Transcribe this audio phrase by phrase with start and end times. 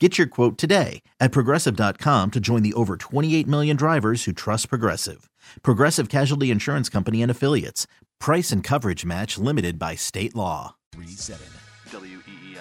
[0.00, 4.68] Get your quote today at progressive.com to join the over 28 million drivers who trust
[4.68, 5.30] Progressive.
[5.62, 7.86] Progressive Casualty Insurance Company and Affiliates.
[8.18, 10.74] Price and coverage match limited by state law.
[10.96, 11.46] 37
[11.90, 12.58] WEEI.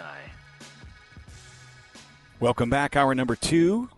[2.39, 2.95] Welcome back.
[2.95, 3.89] Hour number two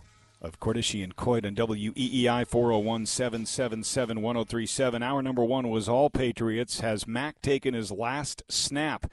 [0.42, 5.04] of Cordischi and Coit on WEEI 401 777 1037.
[5.04, 6.80] Hour number one was All Patriots.
[6.80, 9.12] Has Mac taken his last snap?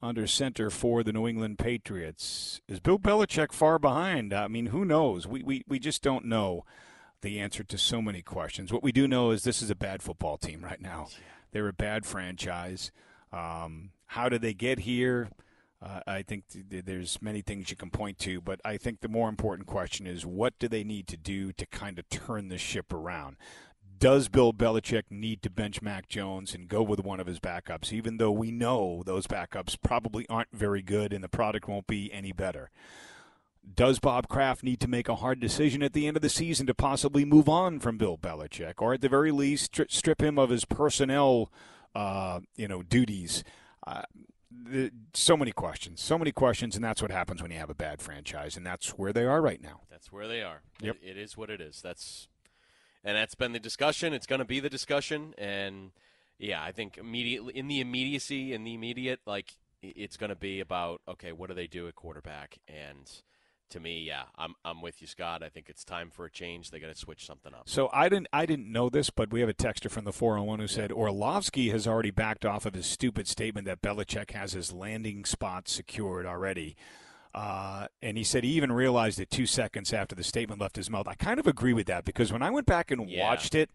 [0.00, 2.60] Under center for the New England Patriots.
[2.68, 4.32] Is Bill Belichick far behind?
[4.32, 5.26] I mean, who knows?
[5.26, 6.64] We, we, we just don't know
[7.20, 8.72] the answer to so many questions.
[8.72, 11.08] What we do know is this is a bad football team right now.
[11.50, 12.92] They're a bad franchise.
[13.32, 15.30] Um, how did they get here?
[15.80, 19.08] Uh, I think th- there's many things you can point to, but I think the
[19.08, 22.58] more important question is what do they need to do to kind of turn the
[22.58, 23.36] ship around?
[23.98, 27.92] Does Bill Belichick need to bench Mac Jones and go with one of his backups,
[27.92, 32.12] even though we know those backups probably aren't very good and the product won't be
[32.12, 32.70] any better?
[33.74, 36.66] Does Bob Kraft need to make a hard decision at the end of the season
[36.66, 40.38] to possibly move on from Bill Belichick, or at the very least stri- strip him
[40.38, 41.52] of his personnel,
[41.94, 43.44] uh, you know, duties?
[43.86, 44.02] Uh,
[44.50, 47.74] the, so many questions, so many questions, and that's what happens when you have a
[47.74, 49.82] bad franchise, and that's where they are right now.
[49.90, 50.62] That's where they are.
[50.80, 50.96] Yep.
[51.02, 51.82] It, it is what it is.
[51.82, 52.28] That's
[53.04, 54.12] and that's been the discussion.
[54.12, 55.92] It's going to be the discussion, and
[56.38, 60.60] yeah, I think immediately in the immediacy, in the immediate, like it's going to be
[60.60, 62.58] about okay, what do they do at quarterback?
[62.68, 63.10] And
[63.70, 65.42] to me, yeah, I'm I'm with you, Scott.
[65.42, 66.70] I think it's time for a change.
[66.70, 67.62] They got to switch something up.
[67.66, 70.60] So I didn't I didn't know this, but we have a texter from the 401
[70.60, 74.72] who said Orlovsky has already backed off of his stupid statement that Belichick has his
[74.72, 76.76] landing spot secured already.
[77.38, 80.90] Uh, and he said he even realized it two seconds after the statement left his
[80.90, 81.06] mouth.
[81.06, 83.24] I kind of agree with that because when I went back and Yeah.
[83.24, 83.70] watched it,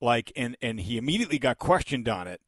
[0.00, 2.40] like, and and he immediately got questioned on it,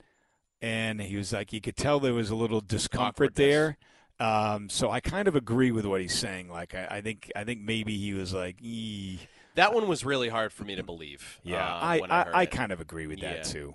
[0.63, 3.77] and he was like, you could tell there was a little discomfort there.
[4.21, 6.49] Um, so I kind of agree with what he's saying.
[6.49, 9.19] Like, I, I think I think maybe he was like, "Ee."
[9.57, 11.41] That one was really hard for me to believe.
[11.43, 13.43] yeah, uh, I I, I, I kind of agree with that Yeah.
[13.43, 13.75] too.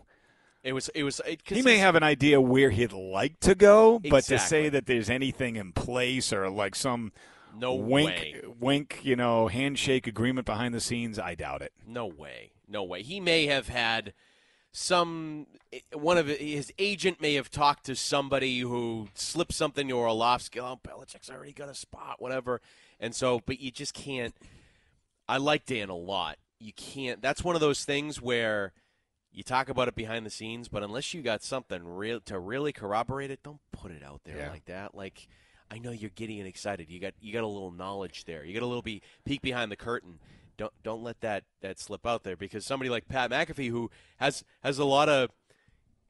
[0.63, 1.19] It was it was.
[1.25, 4.85] It, He may have an idea where he'd like to go, but to say that
[4.85, 7.11] there's anything in place or like some
[7.57, 8.41] no wink, way.
[8.59, 11.73] wink, you know, handshake agreement behind the scenes, I doubt it.
[11.87, 12.51] No way.
[12.67, 13.01] No way.
[13.01, 14.13] He may have had
[14.71, 19.93] some eh, one of his agent may have talked to somebody who slipped something to
[19.97, 20.59] Orlovsky.
[20.59, 22.61] Oh, Belichick's already got a spot, whatever.
[22.99, 24.35] And so, but you just can't.
[25.27, 26.37] I like Dan a lot.
[26.59, 27.21] You can't.
[27.21, 28.73] That's one of those things where
[29.33, 32.71] you talk about it behind the scenes, but unless you got something real to really
[32.73, 34.49] corroborate it, don't put it out there Yeah.
[34.49, 34.95] like that.
[34.95, 35.27] Like.
[35.73, 36.89] I know you're giddy and excited.
[36.89, 38.43] You got you got a little knowledge there.
[38.43, 40.19] You got a little be peek behind the curtain
[40.57, 44.43] don't don't let that that slip out there because somebody like Pat McAfee who has
[44.63, 45.29] has a lot of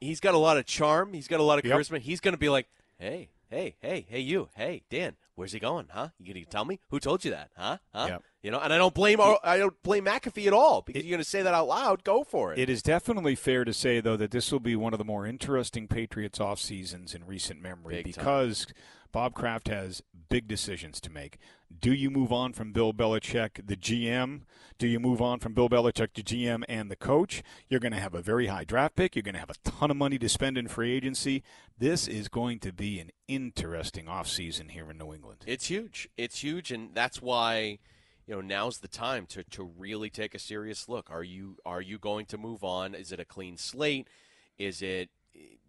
[0.00, 1.78] he's got a lot of charm, he's got a lot of Yep.
[1.78, 2.00] charisma.
[2.00, 2.66] He's going to be like,
[2.98, 4.48] "Hey, hey, hey, hey you.
[4.56, 5.86] Hey, Dan, where's he going?
[5.90, 6.08] Huh?
[6.18, 6.80] You going to tell me?
[6.90, 7.50] Who told you that?
[7.56, 7.78] Huh?
[7.94, 8.22] Huh?" Yep.
[8.42, 11.22] You know, and I don't blame I don't blame McAfee at all because you're going
[11.22, 12.02] to say that out loud.
[12.02, 12.58] Go for it.
[12.58, 15.26] It is definitely fair to say, though, that this will be one of the more
[15.26, 18.24] interesting Patriots off seasons in recent memory Big time.
[18.24, 18.66] because
[19.12, 21.38] Bob Kraft has big decisions to make.
[21.80, 24.40] Do you move on from Bill Belichick, the GM?
[24.76, 27.42] Do you move on from Bill Belichick, the GM, and the coach?
[27.68, 29.14] You're going to have a very high draft pick.
[29.14, 31.44] You're going to have a ton of money to spend in free agency.
[31.78, 35.44] This is going to be an interesting offseason here in New England.
[35.46, 36.08] It's huge.
[36.16, 37.78] It's huge, and that's why
[38.26, 41.10] you know now's the time to, to really take a serious look.
[41.10, 42.94] Are you are you going to move on?
[42.94, 44.08] Is it a clean slate?
[44.58, 45.10] Is it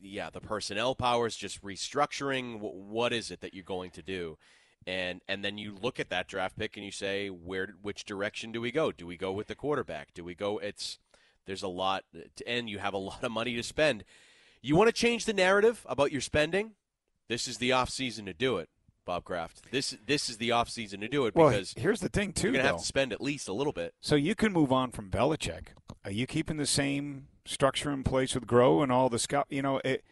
[0.01, 2.59] yeah the personnel powers just restructuring?
[2.59, 4.37] What is it that you're going to do?
[4.85, 8.51] And and then you look at that draft pick and you say where which direction
[8.51, 8.91] do we go?
[8.91, 10.13] Do we go with the quarterback?
[10.13, 10.57] Do we go?
[10.59, 10.99] It's
[11.45, 12.03] there's a lot,
[12.47, 14.03] and you have a lot of money to spend.
[14.61, 16.71] You want to change the narrative about your spending?
[17.27, 18.69] This is the off season to do it
[19.05, 19.61] Bob Kraft.
[19.71, 22.47] This this is the offseason to do it Well, because here's the thing too.
[22.47, 22.73] you're going to though.
[22.75, 23.93] have to spend at least a little bit.
[24.01, 25.67] So you can move on from Belichick.
[26.05, 29.47] Are you keeping the same structure in place with Groh and all the scout?
[29.49, 30.03] You know, it,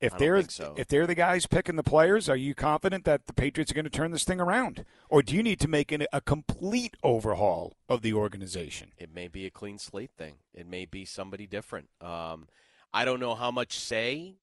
[0.00, 0.74] if they're so.
[0.76, 3.84] if they're the guys picking the players, are you confident that the Patriots are going
[3.86, 7.76] to turn this thing around, or do you need to make an, a complete overhaul
[7.88, 8.92] of the organization?
[8.98, 10.34] It may be a clean slate thing.
[10.52, 11.88] It may be somebody different.
[12.00, 12.48] Um,
[12.92, 14.34] I don't know how much say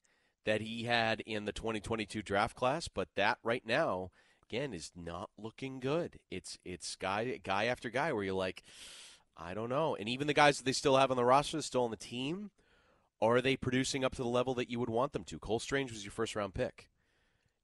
[0.46, 4.12] that he had in the 2022 draft class, but that right now,
[4.50, 6.20] again, is not looking good.
[6.30, 8.64] It's it's guy guy after guy where you're like,
[9.38, 9.96] I don't know.
[9.96, 12.52] And even the guys that they still have on the roster, still on the team,
[13.22, 15.40] are they producing up to the level that you would want them to?
[15.40, 16.90] Cole Strange was your first round pick.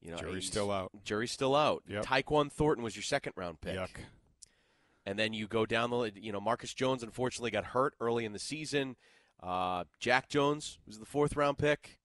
[0.02, 0.92] You know, Jury's still out.
[1.04, 1.84] Jury's still out.
[1.88, 2.06] Yep.
[2.06, 3.76] Tyquan Thornton was your second round pick.
[3.76, 3.98] Yuck.
[5.06, 8.32] And then you go down the, you know, Marcus Jones unfortunately got hurt early in
[8.32, 8.96] the season.
[9.42, 11.99] Uh, Jack Jones was the fourth round pick.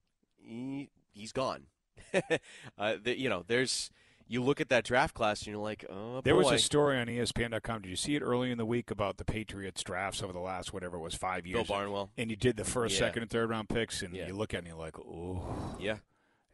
[0.46, 1.66] He, he's gone.
[2.78, 3.90] uh, the, you know, there's,
[4.26, 7.06] you look at that draft class and you're like, oh, There was a story on
[7.06, 7.82] ESPN.com.
[7.82, 10.72] Did you see it early in the week about the Patriots drafts over the last
[10.72, 11.66] whatever it was five years?
[11.66, 11.76] Bill?
[11.76, 12.10] Barnwell.
[12.16, 13.00] And you did the first, Yeah.
[13.06, 14.26] second, and third round picks, and Yeah.
[14.28, 15.76] you look at it and you're like, oh.
[15.78, 15.98] Yeah.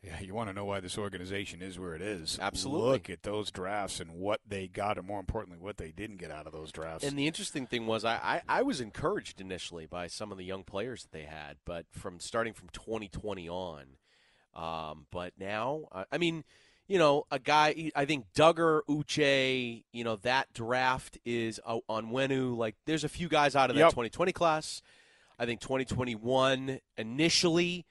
[0.02, 2.38] Yeah, you want to know why this organization is where it is.
[2.40, 2.88] Absolutely.
[2.88, 6.30] Look at those drafts and what they got, and more importantly, what they didn't get
[6.30, 7.04] out of those drafts.
[7.04, 8.14] And the interesting thing was, I,
[8.48, 11.84] I, I was encouraged initially by some of the young players that they had, but
[11.90, 13.84] from starting from 2020 on,
[14.54, 16.44] um, but now, I, I mean,
[16.88, 22.56] you know, a guy, I think Dugger, Uche, you know, that draft is uh, Onwenu.
[22.56, 23.90] Like, there's a few guys out of that Yep.
[23.90, 24.80] 2020 class.
[25.38, 27.86] I think 2021 initially,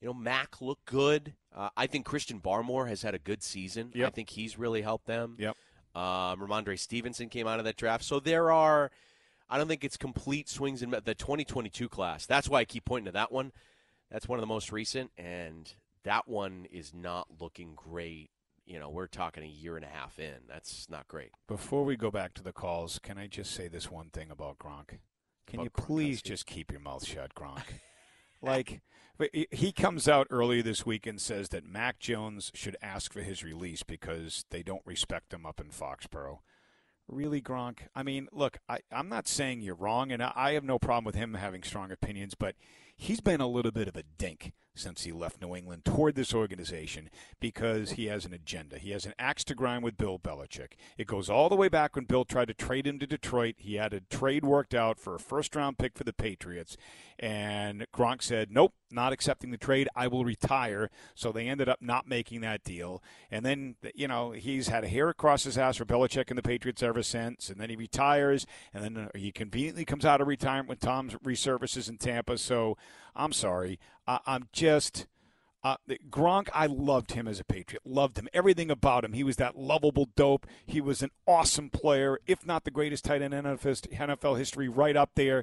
[0.00, 1.34] you know, Mac looked good.
[1.54, 3.92] Uh, I think Christian Barmore has had a good season.
[4.06, 5.36] I think he's really helped them.
[5.38, 5.56] Yep.
[5.94, 8.04] Um, Rhamondre Stevenson came out of that draft.
[8.04, 8.90] So there are,
[9.50, 12.26] I don't think it's complete swings in the 2022 class.
[12.26, 13.52] That's why I keep pointing to that one.
[14.10, 15.72] That's one of the most recent, and
[16.04, 18.30] that one is not looking great.
[18.64, 20.34] You know, we're talking a year and a half in.
[20.48, 21.30] That's not great.
[21.46, 24.58] Before we go back to the calls, can I just say this one thing about
[24.58, 24.98] Gronk?
[25.46, 26.24] Can About you please Gronkowski.
[26.24, 27.62] just keep your mouth shut, Gronk?
[28.42, 28.82] like,
[29.32, 33.42] he- comes out earlier this week and says that Mac Jones should ask for his
[33.42, 36.38] release because they don't respect him up in Foxborough.
[37.08, 37.80] Really, Gronk?
[37.94, 41.04] I mean, look, I, I'm not saying you're wrong, and I, I have no problem
[41.04, 42.54] with him having strong opinions, but
[42.96, 46.34] he's been a little bit of a dink since he left New England toward this
[46.34, 47.10] organization
[47.40, 48.78] because he has an agenda.
[48.78, 50.72] He has an axe to grind with Bill Belichick.
[50.96, 53.56] It goes all the way back when Bill tried to trade him to Detroit.
[53.58, 56.76] He had a trade worked out for a first round pick for the Patriots,
[57.18, 59.88] and Gronk said, Nope, not accepting the trade.
[59.94, 60.90] I will retire.
[61.14, 63.02] So they ended up not making that deal.
[63.30, 66.42] And then, you know, he's had a hair across his ass for Belichick and the
[66.42, 67.50] Patriots ever since.
[67.50, 71.88] And then he retires, and then he conveniently comes out of retirement when Tom resurfaces
[71.88, 72.38] in Tampa.
[72.38, 72.76] So
[73.18, 73.78] I'm sorry.
[74.06, 75.06] I, I'm just.
[75.64, 75.76] Uh,
[76.08, 77.82] Gronk, I loved him as a Patriot.
[77.84, 78.28] Loved him.
[78.32, 79.12] Everything about him.
[79.12, 80.46] He was that lovable dope.
[80.64, 84.68] He was an awesome player, if not the greatest tight end in NFL NFL history,
[84.68, 85.42] right up there.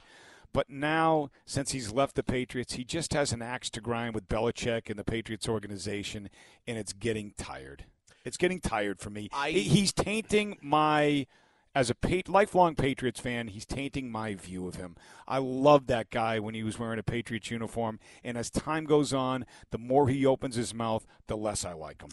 [0.54, 4.30] But now, since he's left the Patriots, he just has an axe to grind with
[4.30, 6.30] Belichick and the Patriots organization,
[6.66, 7.84] and it's getting tired.
[8.24, 9.28] It's getting tired for me.
[9.34, 11.28] I- he's tainting my,
[11.76, 14.96] as a pa- lifelong Patriots fan, he's tainting my view of him.
[15.28, 19.14] I loved that guy when he was wearing a Patriots uniform, and as time goes
[19.14, 22.10] on, the more he opens his mouth, the less I like him.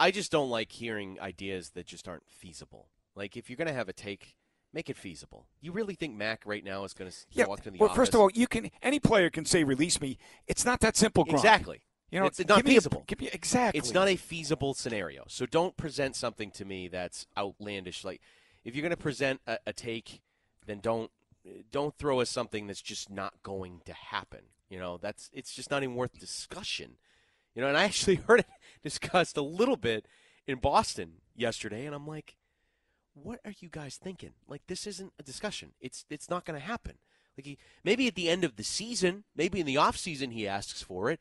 [0.00, 2.88] I just don't like hearing ideas that just aren't feasible.
[3.14, 4.34] Like, if you're going to have a take,
[4.72, 5.46] make it feasible.
[5.60, 7.46] You really think Mac right now is going to Yeah.
[7.46, 7.80] walk in the office?
[7.80, 7.96] Well, office?
[7.96, 10.18] first of all, you can any player can say release me.
[10.48, 11.82] It's not that simple, exactly.
[12.10, 13.04] You know, it's not me a- feasible.
[13.06, 13.78] give me- exactly.
[13.78, 15.24] It's not a feasible scenario.
[15.28, 18.04] So don't present something to me that's outlandish.
[18.04, 18.20] Like
[18.64, 20.20] if you're going to present a, a take,
[20.66, 21.10] then don't
[21.70, 24.40] don't throw us something that's just not going to happen.
[24.70, 26.96] You know, that's it's just not even worth discussion.
[27.54, 28.46] You know, and I actually heard it
[28.82, 30.06] discussed a little bit
[30.46, 32.36] in Boston yesterday, and I'm like,
[33.14, 34.32] what are you guys thinking?
[34.48, 35.72] Like this isn't a discussion.
[35.80, 36.94] It's it's not going to happen.
[37.36, 40.46] Like he, maybe at the end of the season, maybe in the off season he
[40.46, 41.20] asks for it,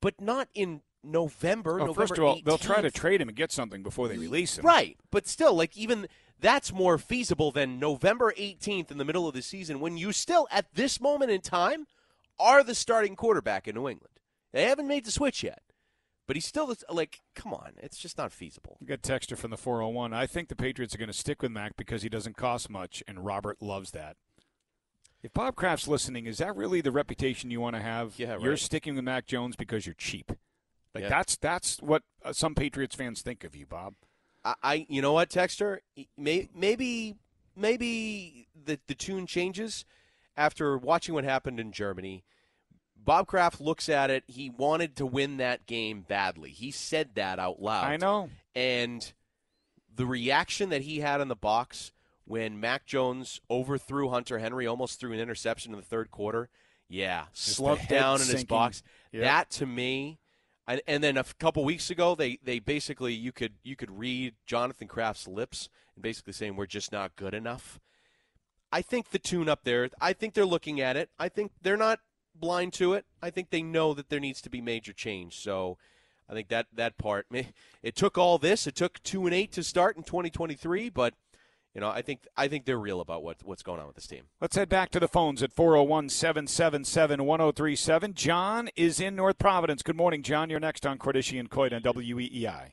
[0.00, 1.76] but not in November.
[1.76, 4.18] Well, November first of all, they'll try to trade him and get something before they
[4.18, 4.66] release him.
[4.66, 6.08] Right, but still, like even
[6.40, 10.46] that's more feasible than November 18th in the middle of the season when you still,
[10.50, 11.86] at this moment in time,
[12.38, 14.12] are the starting quarterback in New England.
[14.52, 15.62] They haven't made the switch yet,
[16.26, 18.76] but he's still like, come on, it's just not feasible.
[18.80, 20.12] We got texter from the 401.
[20.12, 23.02] I think the Patriots are going to stick with Mac because he doesn't cost much,
[23.08, 24.16] and Robert loves that.
[25.22, 28.14] If Bob Kraft's listening, is that really the reputation you want to have?
[28.18, 28.42] Yeah, right.
[28.42, 30.30] You're sticking with Mac Jones because you're cheap.
[30.94, 31.08] Like Yeah.
[31.08, 33.94] that's that's what uh, some Patriots fans think of you, Bob.
[34.46, 35.78] I, I you know what, Texter,
[36.16, 37.16] May, maybe
[37.56, 39.84] maybe the the tune changes
[40.36, 42.24] after watching what happened in Germany.
[42.96, 44.24] Bob Kraft looks at it.
[44.26, 46.50] He wanted to win that game badly.
[46.50, 47.84] He said that out loud.
[47.84, 48.30] I know.
[48.54, 49.12] And
[49.94, 51.92] the reaction that he had in the box
[52.24, 56.48] when Mac Jones overthrew Hunter Henry, almost threw an interception in the third quarter.
[56.88, 58.82] Yeah, slumped down in his box.
[59.12, 59.22] Yep.
[59.22, 60.18] That to me,
[60.66, 64.34] and, and, then a couple weeks ago, they, they basically you could you could read
[64.46, 67.78] Jonathan Kraft's lips and basically saying we're just not good enough.
[68.72, 69.88] I think the tune up there.
[70.00, 71.10] I think they're looking at it.
[71.18, 72.00] I think they're not
[72.34, 73.06] blind to it.
[73.22, 75.38] I think they know that there needs to be major change.
[75.38, 75.78] So
[76.28, 77.26] I think that that part
[77.82, 78.66] it took all this.
[78.66, 81.14] It took two and eight to start in 2023, but
[81.76, 84.06] you know, I think I think they're real about what what's going on with this
[84.06, 84.22] team.
[84.40, 88.14] Let's head back to the phones at 401-777-1037.
[88.14, 89.82] John is in North Providence.
[89.82, 90.48] Good morning, John.
[90.48, 92.70] You're next on Cordischi and Coit on WEEI.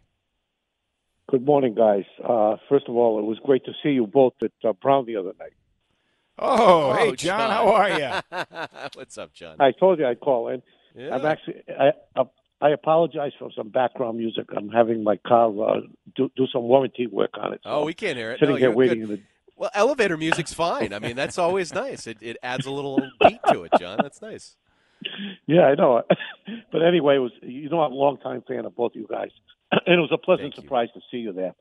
[1.30, 2.06] Good morning, guys.
[2.24, 5.18] Uh, first of all, it was great to see you both at uh, Brown the
[5.18, 5.52] other night.
[6.40, 8.10] Oh, oh hey, John, John, how are you?
[8.94, 9.58] What's up, John?
[9.60, 10.62] I told you I'd call in.
[10.96, 11.14] Yeah.
[11.14, 11.92] I'm actually I,
[12.64, 14.46] I apologize for some background music.
[14.56, 15.82] I'm having my car uh,
[16.16, 17.60] do, do some warranty work on it.
[17.66, 18.40] So oh, we can't hear it.
[18.40, 19.06] Sitting no, here waiting.
[19.06, 19.20] The...
[19.58, 20.94] Well, elevator music's fine.
[20.94, 22.08] I mean, that's always nice.
[22.08, 23.98] It, it adds a little beat to it, John.
[24.02, 24.56] That's nice.
[25.46, 26.04] Yeah, I know.
[26.72, 29.32] but anyway, it was you know I'm a long time fan of both you guys,
[29.72, 31.02] and it was a pleasant Thank surprise you.
[31.02, 31.54] to see you there.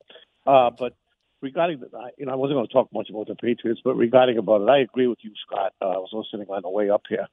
[0.47, 0.95] Uh, but
[1.41, 4.37] regarding the, you know, I wasn't going to talk much about the Patriots, but regarding
[4.37, 5.73] about it, I agree with you, Scott.
[5.81, 7.27] Uh, I was listening on the way up here.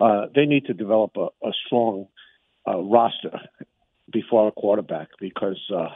[0.00, 2.08] Uh, they need to develop a, a strong
[2.66, 3.40] uh, roster
[4.10, 5.88] before a quarterback because uh,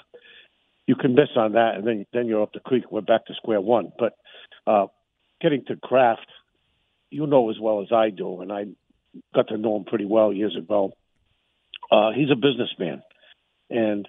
[0.86, 2.84] you can miss on that, and then then you're up the creek.
[2.90, 3.92] We're back to square one.
[3.98, 4.16] But
[4.66, 4.86] uh,
[5.40, 6.26] getting to Kraft,
[7.10, 8.66] you know as well as I do, and I
[9.34, 10.92] got to know him pretty well years ago.
[11.90, 13.02] Uh, he's a businessman,
[13.70, 14.08] and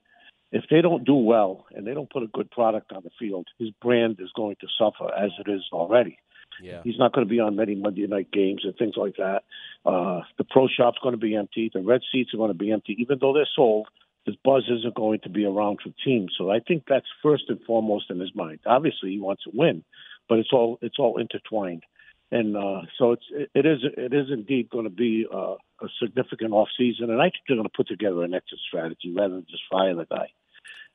[0.51, 3.47] if they don't do well and they don't put a good product on the field,
[3.59, 6.17] his brand is going to suffer as it is already.
[6.61, 6.81] Yeah.
[6.83, 9.43] He's not going to be on many Monday night games and things like that.
[9.85, 11.69] Uh, the pro shop's going to be empty.
[11.73, 13.87] The red seats are going to be empty, even though they're sold.
[14.25, 16.33] The buzz isn't going to be around for teams.
[16.37, 18.59] So I think that's first and foremost in his mind.
[18.65, 19.83] Obviously, he wants to win,
[20.27, 21.83] but it's all it's all intertwined,
[22.29, 26.51] and uh, so it's it is it is indeed going to be uh, a significant
[26.51, 27.09] off season.
[27.09, 29.95] And I think they're going to put together an exit strategy rather than just fire
[29.95, 30.27] the guy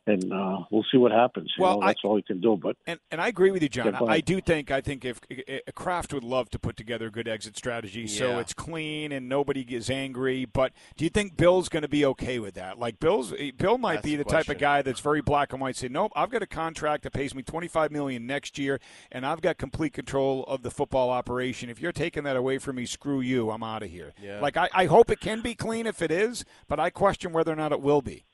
[0.06, 1.52] and uh, we'll see what happens.
[1.56, 2.58] You well, know, that's I, all we can do.
[2.60, 3.94] But and, and I agree with you, John.
[3.94, 7.10] I, I do think I think if, if Kraft would love to put together a
[7.10, 8.18] good exit strategy, yeah.
[8.18, 10.44] so it's clean and nobody is angry.
[10.44, 12.78] But do you think Bill's going to be okay with that?
[12.78, 15.60] Like Bill's Bill might that's be the, the type of guy that's very black and
[15.60, 15.76] white.
[15.76, 18.80] Say, nope, I've got a contract that pays me twenty five million next year,
[19.10, 21.70] and I've got complete control of the football operation.
[21.70, 23.50] If you're taking that away from me, screw you.
[23.50, 24.12] I'm out of here.
[24.20, 24.40] Yeah.
[24.40, 27.52] Like I, I hope it can be clean if it is, but I question whether
[27.52, 28.24] or not it will be.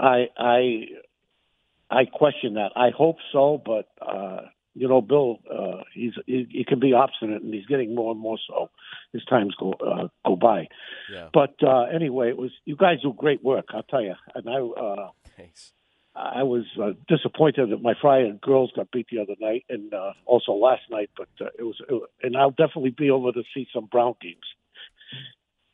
[0.00, 0.86] I I
[1.90, 2.72] I question that.
[2.76, 4.42] I hope so, but uh,
[4.74, 8.20] you know, Bill, uh, he's he, he can be obstinate, and he's getting more and
[8.20, 8.70] more so
[9.14, 10.68] as times go uh, go by.
[11.12, 11.28] Yeah.
[11.32, 13.66] But uh, anyway, it was you guys do great work.
[13.74, 14.60] I'll tell you, and I.
[14.60, 15.72] Uh, Thanks.
[16.18, 20.14] I was uh, disappointed that my Friday girls got beat the other night, and uh,
[20.24, 21.10] also last night.
[21.14, 24.36] But uh, it, was, it and I'll definitely be over to see some Brown games.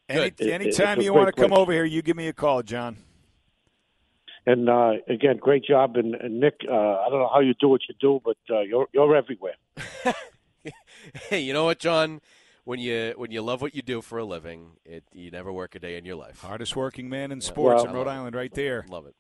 [0.09, 2.97] Any, anytime it, you want to come over here, you give me a call, John.
[4.47, 5.97] And uh, again, great job.
[5.97, 8.61] And, and Nick, uh, I don't know how you do what you do, but uh,
[8.61, 9.55] you're you're everywhere.
[11.29, 12.21] hey, you know what, John?
[12.65, 15.75] When you when you love what you do for a living, it you never work
[15.75, 16.41] a day in your life.
[16.43, 18.85] Hardest working man in sports well, in Rhode Island, right there.
[18.89, 19.15] Love it.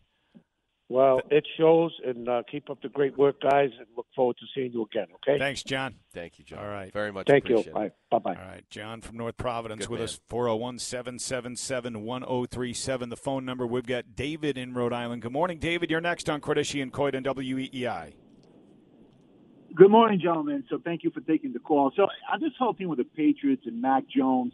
[0.92, 4.46] Well, it shows, and uh, keep up the great work, guys, and look forward to
[4.54, 5.06] seeing you again.
[5.14, 5.38] Okay.
[5.38, 5.94] Thanks, John.
[6.12, 6.58] Thank you, John.
[6.58, 6.92] All right.
[6.92, 7.28] Very much.
[7.28, 7.64] Thank you.
[7.72, 7.92] Bye.
[8.10, 8.18] Bye.
[8.18, 8.34] Bye.
[8.34, 10.04] All right, John from North Providence Good with man.
[10.04, 10.20] us.
[10.28, 13.08] 401 777 1037.
[13.08, 13.66] The phone number.
[13.66, 15.22] We've got David in Rhode Island.
[15.22, 15.90] Good morning, David.
[15.90, 18.12] You're next on Cordischi and Coit on WEEI.
[19.74, 20.64] Good morning, gentlemen.
[20.68, 21.90] So thank you for taking the call.
[21.96, 24.52] So on this whole thing with the Patriots and Mac Jones,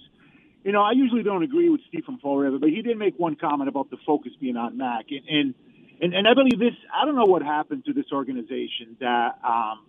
[0.63, 3.19] you know, I usually don't agree with Steve from Fall River, but he did make
[3.19, 5.07] one comment about the focus being on Mac.
[5.11, 5.55] And, and
[6.01, 6.75] and, and I believe this.
[6.95, 9.87] I don't know what happened to this organization that um,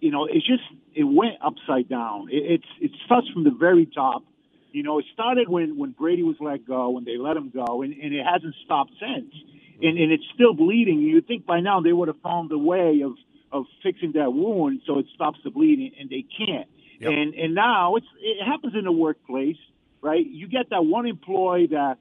[0.00, 0.62] you know it's just
[0.94, 2.28] it went upside down.
[2.30, 4.24] It, it's it starts from the very top.
[4.72, 7.82] You know, it started when when Brady was let go, when they let him go,
[7.82, 9.34] and, and it hasn't stopped since.
[9.84, 11.00] And, and it's still bleeding.
[11.00, 13.14] You'd think by now they would have found a way of
[13.50, 16.68] of fixing that wound so it stops the bleeding, and they can't.
[17.00, 17.12] Yep.
[17.12, 19.56] And and now it's it happens in the workplace,
[20.00, 20.24] right?
[20.24, 21.98] You get that one employee that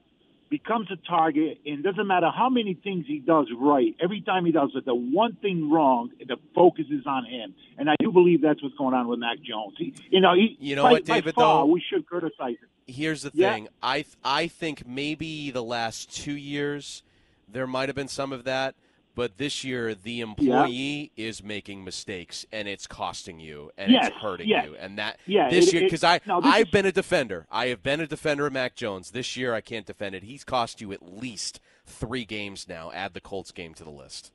[0.51, 3.96] becomes a target, and doesn't matter how many things he does right.
[4.03, 7.89] Every time he does it, the one thing wrong, the focus is on him, and
[7.89, 9.75] I do believe that's what's going on with Mac Jones.
[9.77, 11.34] He, you know, he, you know by, what, David?
[11.34, 12.70] Far, though we should criticize him.
[12.86, 13.53] Here's the yeah.
[13.53, 13.70] thing.
[13.81, 17.01] I I think maybe the last two years
[17.48, 18.75] there might have been some of that.
[19.13, 21.27] But this year, the employee yeah.
[21.27, 24.65] is making mistakes, and it's costing you, and yes, it's hurting yes.
[24.65, 24.75] you.
[24.75, 27.46] And that yeah, this it, year, because I no, I've is, been a defender.
[27.51, 29.12] I have been a defender of Mac Jones.
[29.12, 30.24] This year, I can't defend it.
[30.24, 32.91] He's cost you at least three games now.
[32.94, 34.32] Add the Colts game to the list.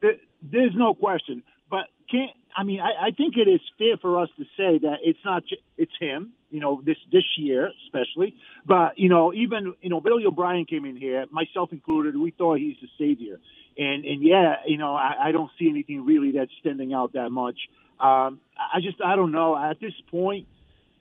[0.00, 1.42] there's no question.
[1.68, 4.98] But can't I mean I, I think it is fair for us to say that
[5.02, 5.42] it's not
[5.76, 6.32] it's him.
[6.50, 8.36] You know this this year especially.
[8.66, 12.16] But you know even you know Billy O'Brien came in here, myself included.
[12.16, 13.40] We thought he's the savior.
[13.76, 17.30] And and yeah, you know I, I don't see anything really that's standing out that
[17.30, 17.58] much.
[18.00, 20.46] Um, I just I don't know at this point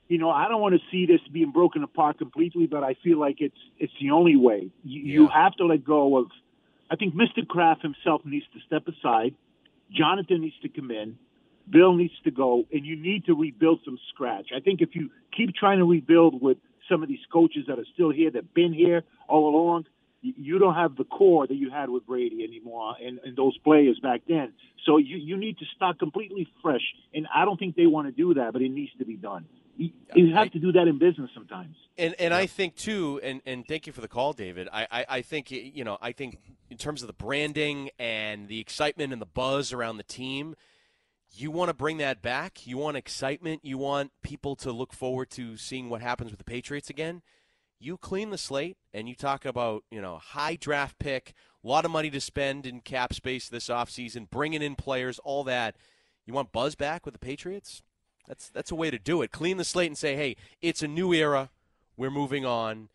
[0.07, 3.19] you know, I don't want to see this being broken apart completely, but I feel
[3.19, 4.69] like it's it's the only way.
[4.83, 5.13] You, yeah.
[5.13, 6.27] you have to let go of.
[6.91, 7.47] I think Mr.
[7.47, 9.33] Kraft himself needs to step aside.
[9.91, 11.17] Jonathan needs to come in.
[11.69, 14.49] Bill needs to go, and you need to rebuild from scratch.
[14.55, 16.57] I think if you keep trying to rebuild with
[16.89, 19.85] some of these coaches that are still here, that've been here all along,
[20.21, 23.99] you don't have the core that you had with Brady anymore and, and those players
[23.99, 24.53] back then.
[24.85, 26.81] So you, you need to start completely fresh.
[27.13, 29.45] And I don't think they want to do that, but it needs to be done.
[29.75, 31.75] You, have to do that in business sometimes.
[31.97, 32.37] And and yeah.
[32.37, 34.69] I think too, and, and thank you for the call, David.
[34.71, 36.37] I, I, I think you know I think
[36.69, 40.55] in terms of the branding and the excitement and the buzz around the team,
[41.35, 42.67] you want to bring that back.
[42.67, 43.61] You want excitement.
[43.63, 47.21] You want people to look forward to seeing what happens with the Patriots again.
[47.79, 51.85] You clean the slate and you talk about you know high draft pick, a lot
[51.85, 55.75] of money to spend in cap space this offseason, bringing in players, all that.
[56.25, 57.81] You want buzz back with the Patriots?
[58.27, 59.31] That's that's a way to do it.
[59.31, 61.49] Clean the slate and say, "Hey, it's a new era.
[61.97, 62.89] We're moving on."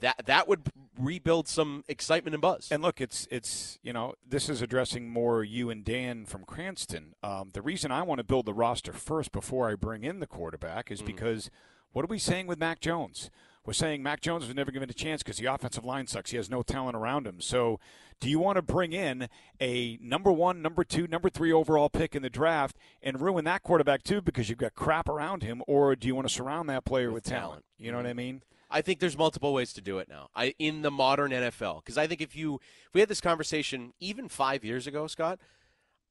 [0.00, 2.68] That that would rebuild some excitement and buzz.
[2.70, 7.14] And look, it's it's you know this is addressing more you and Dan from Cranston.
[7.22, 10.26] Um, the reason I want to build the roster first before I bring in the
[10.26, 11.06] quarterback is mm-hmm.
[11.06, 11.50] because
[11.92, 13.30] what are we saying with Mac Jones?
[13.64, 16.32] We're saying Mac Jones was never given a chance because the offensive line sucks.
[16.32, 17.40] He has no talent around him.
[17.40, 17.78] So
[18.18, 19.28] do you want to bring in
[19.60, 23.62] a number one, number two, number three overall pick in the draft and ruin that
[23.62, 26.84] quarterback too because you've got crap around him, or do you want to surround that
[26.84, 27.42] player with, with talent?
[27.42, 27.64] talent?
[27.78, 28.16] You know what I mm-hmm.
[28.16, 28.42] mean?
[28.72, 30.30] I think there's multiple ways to do it now.
[30.34, 33.92] I in the modern NFL because I think if you if we had this conversation
[34.00, 35.38] even five years ago, Scott,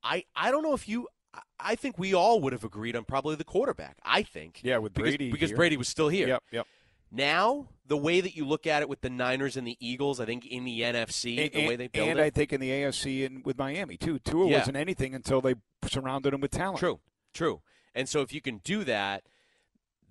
[0.03, 1.08] I I don't know if you
[1.60, 3.98] I think we all would have agreed on probably the quarterback.
[4.03, 4.62] I think.
[4.63, 6.27] Yeah, with Brady because, because Brady was still here.
[6.27, 6.68] Yep, yep.
[7.12, 10.25] Now, the way that you look at it with the Niners and the Eagles, I
[10.25, 12.70] think in the NFC, and, the way they build and it, I think in the
[12.70, 14.18] AFC and with Miami too.
[14.20, 14.59] Tua yeah.
[14.59, 15.55] wasn't anything until they
[15.88, 16.79] surrounded him with talent.
[16.79, 17.00] True,
[17.33, 17.62] true.
[17.94, 19.24] And so if you can do that,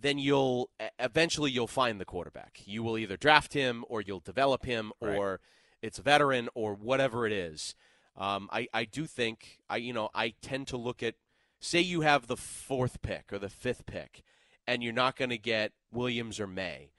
[0.01, 2.61] then you'll eventually you'll find the quarterback.
[2.65, 5.17] You will either draft him or you'll develop him, right.
[5.17, 5.41] or
[5.83, 7.75] it's a veteran or whatever it is.
[8.17, 11.15] Um, I I do think I you know I tend to look at
[11.61, 14.23] say you have the fourth pick or the fifth pick
[14.67, 16.91] and you're not going to get Williams or Maye.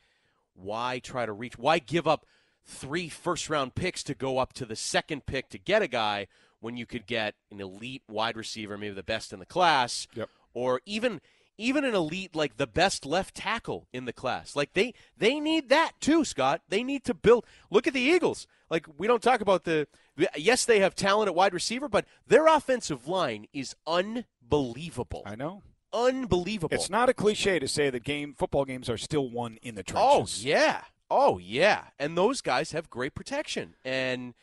[0.54, 1.58] why try to reach?
[1.58, 2.26] Why give up
[2.66, 6.28] three first round picks to go up to the second pick to get a guy
[6.60, 10.30] when you could get an elite wide receiver, maybe the best in the class, yep.
[10.54, 11.22] or even
[11.62, 14.56] even an elite like the best left tackle in the class.
[14.56, 16.62] Like they they need that too, Scott.
[16.70, 17.46] They need to build.
[17.70, 18.48] Look at the Eagles.
[18.70, 19.88] Like we don't talk about the
[20.36, 25.24] yes, they have talent at wide receiver, but their offensive line is unbelievable.
[25.26, 25.62] I know
[25.94, 26.74] unbelievable.
[26.76, 29.84] It's not a cliche to say that game football games are still won in the
[29.84, 30.42] trenches.
[30.44, 34.34] Oh yeah, oh yeah, and those guys have great protection, and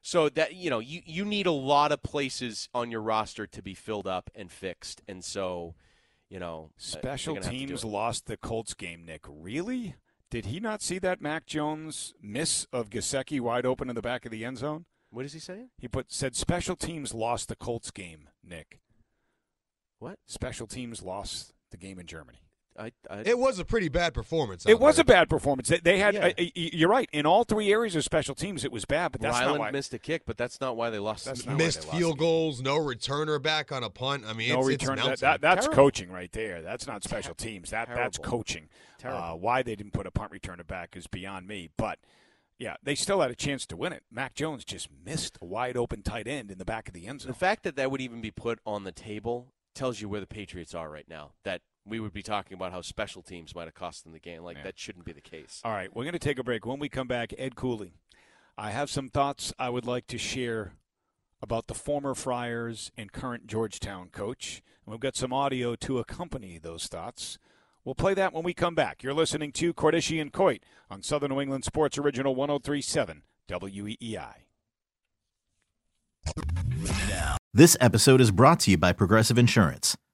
[0.00, 3.62] so that you know you you need a lot of places on your roster to
[3.62, 5.74] be filled up and fixed, and so
[6.32, 9.04] you know uh, special teams lost the Colts game.
[9.04, 9.96] Nick, really?
[10.30, 14.24] Did he not see that Mac Jones miss of Gesicki wide open in the back
[14.24, 14.86] of the end zone?
[15.10, 15.68] What is he saying?
[15.76, 18.30] He put said special teams lost the Colts game.
[18.42, 18.80] Nick.
[19.98, 20.18] What?
[20.26, 22.40] Special teams lost the game in Germany.
[22.78, 24.64] I, I, it was a pretty bad performance.
[24.66, 25.02] It was there.
[25.02, 25.68] a bad performance.
[25.68, 26.14] They, they had.
[26.14, 26.32] Yeah.
[26.38, 27.08] Uh, you're right.
[27.12, 29.12] In all three areas of special teams, it was bad.
[29.12, 29.70] But that's Ryland not why.
[29.70, 31.26] missed a kick, but that's not why they lost.
[31.26, 32.62] That's not missed field goals.
[32.62, 34.24] No returner back on a punt.
[34.26, 34.98] I mean, no it's, return.
[34.98, 35.82] It's that, that, that's Terrible.
[35.82, 36.62] coaching right there.
[36.62, 37.70] That's not special teams.
[37.70, 38.04] That Terrible.
[38.04, 38.68] that's coaching.
[39.04, 41.68] Uh, why they didn't put a punt returner back is beyond me.
[41.76, 41.98] But
[42.58, 44.04] yeah, they still had a chance to win it.
[44.10, 47.20] Mac Jones just missed a wide open tight end in the back of the end
[47.20, 47.32] zone.
[47.32, 50.26] The fact that that would even be put on the table tells you where the
[50.26, 51.32] Patriots are right now.
[51.44, 54.42] That we would be talking about how special teams might have cost them the game.
[54.42, 54.64] Like yeah.
[54.64, 55.60] that shouldn't be the case.
[55.64, 56.64] All right, we're going to take a break.
[56.66, 57.94] When we come back, Ed Cooley,
[58.56, 60.74] I have some thoughts I would like to share
[61.40, 64.62] about the former Friars and current Georgetown coach.
[64.86, 67.38] And we've got some audio to accompany those thoughts.
[67.84, 69.02] We'll play that when we come back.
[69.02, 74.34] You're listening to Cordischi and Coit on Southern New England Sports Original 1037 WEEI.
[77.08, 77.36] Now.
[77.52, 79.96] This episode is brought to you by Progressive Insurance.